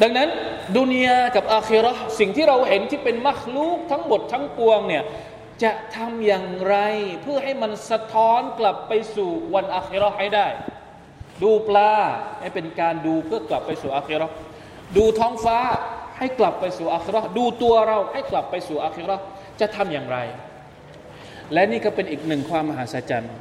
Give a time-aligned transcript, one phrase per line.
[0.00, 0.28] ดังนั้น
[0.76, 5.04] ดุนยากับอาคิราสิ่งที่เราเห็นที่เป็นมัคลูกทั้งหมดทั้งปวงเนี่ย
[5.62, 6.76] จะทำอย่างไร
[7.22, 10.46] เพื่อให้มันสะท้อนกลับไปสู่วันอาคิราให้ได้
[11.42, 11.92] ดูปลา
[12.40, 14.26] ให้เป็นการดูเพื่อกลับไปสู่อาคิรา
[14.96, 15.58] ดูท้องฟ้า
[16.18, 19.16] ให้กลับไปสู่อาคิราดูตัวเราให้กลับไปสู่อาคิรา
[19.60, 20.18] จะทำอย่างไร
[21.52, 23.32] และนี่ก็เป็นอีกหนึ่งความมหัศจรรย์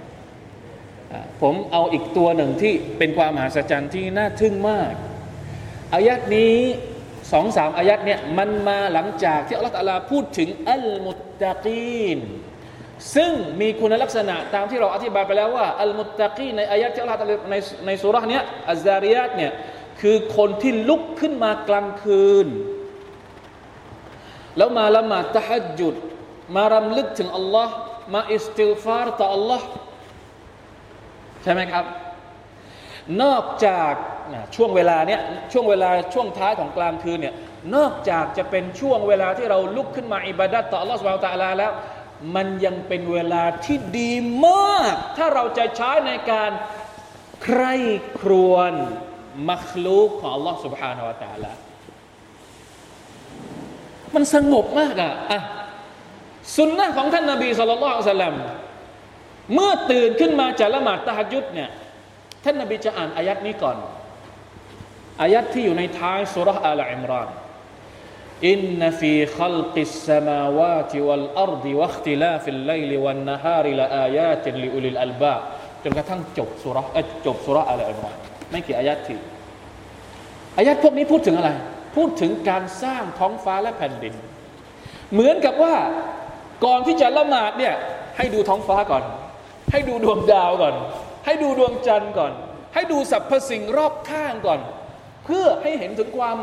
[1.42, 4.94] ผมเอาอีกตัวหนึ่งที่เป็นความมหัศจรรย์ที่น่าทึ่งมาก
[5.94, 6.56] อายัตนี้
[7.32, 12.20] สองสามอายัตเนี่ยมันมาหลังจากที่อัลลอฮฺลาพูดถึงالمتقين
[13.16, 17.20] ซึ่งมีคุณลักษณะตามที่เราอธิบายไปแล้วว่าอัลมุตตะกีนในอายัดที่อัลลอฮฺ
[17.52, 18.42] ในในซูเราะฮ์นี้
[18.72, 19.52] อัลซาริยัตเนี่ย
[20.02, 22.48] คือคนที่ลุกขึ้นมากลางคืน
[24.58, 25.96] แล้วมาละหมาดตะฮัจจุด
[26.56, 27.74] มารำลึกถึงอัลลอฮ์
[28.16, 29.68] มาاستغفار ต่ออัลลอฮ์
[31.44, 31.86] ใช่ไหมครับ
[33.22, 33.94] นอกจาก
[34.56, 37.36] ช่วงเวลาเนี้ยช่วงเวลาช่วงท้ายของกลางคืนเนี่ย
[37.76, 41.72] นอกจากจะเป็นช่วงเวลาที่เราลุกขึ้นมาอิบาดัตต่ออัลลอฮฺสุะตะลาแล้ว
[42.36, 44.12] มันยังเป็นเวลาที่ดี
[44.46, 46.52] มาก ถ้าเราจะใช้ในการ
[47.44, 47.64] ใคร
[48.20, 48.74] ครวญ
[49.50, 51.52] มัคลูกของอัลลอฮฺสุบฮานาวะตะลา
[54.16, 55.40] มันสงบมากอะอะ
[56.58, 58.36] ซุนนะฮ์ของท่านนาบีصلى الله عليه وسلم
[59.54, 61.70] เมื่อตื่นขึ้นมาจากละหมาดตะฮัจจุดเนี่ย
[62.44, 63.78] ท่านนาบีจะอ่านอายัตนี้ก่อน
[65.22, 67.30] อายัตที่อยู่ในท้ายซูเราะฮ์อัลอิมราน
[68.50, 75.36] إن في خلق السماوات والأرض واختلاف الليل والنهار لآيات لأولي الألباب
[75.84, 78.16] จนกระทั่งจบซูเราะฮ์เอ่อจบซูเราะฮ์อัลอิมราน
[78.52, 79.20] ไม่กี่อายัตที่
[80.58, 81.50] อายัตพวกนี้พูดถึงอะไร
[81.96, 84.14] พูดถึงการสร้างท้องฟ้าและแผ่นดิน
[85.14, 85.76] เหมือนกับว่า
[86.66, 87.74] ก่อนที่จะละหมาดเนี่ย
[88.18, 89.04] ให้ดูท้องฟ้าก่อน
[89.72, 90.76] ให้ดูดวงดาวก่อน
[91.26, 92.32] ให้ดูดวงจันทร์ก่อน
[92.74, 94.60] ให้ดูสรรพสิ่งรอบข้างก่อน
[95.26, 96.38] เพื่อให้เห็นถึงความ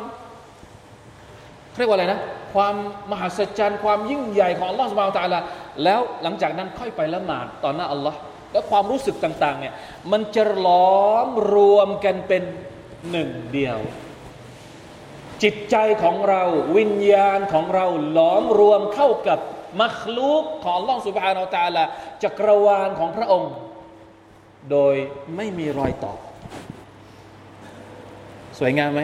[1.77, 2.21] เรียกว่าอะไรนะ
[2.55, 2.75] ความ
[3.11, 5.41] มหัศจรรย์ความยิ่งใหญ่ของอัลลอฮฺสุบไบร์ตะอาลา
[5.85, 8.19] แล้วหลังจากนั้นค่อยไปละหมาดต่อหน้าอัลลอฮ์
[8.53, 9.75] แล้วความรู้สึกต่างๆเนี่ย
[10.13, 12.43] มันจะล้อมรวมกันเป็น
[13.11, 13.79] หนึ่งเดียว
[15.43, 16.43] จิตใจของเรา
[16.77, 17.87] วิญญาณของเรา
[18.17, 19.39] ล้อมรวมเข้ากับ
[19.83, 21.85] มัคลูกของอัลลอฮฺสุบฮานาอัลตะอาลา
[22.25, 23.53] จักรวาลของพระองค์
[24.71, 24.95] โดย
[25.37, 26.15] ไม่มีรอยต่อ
[28.59, 29.03] สวยงามไหม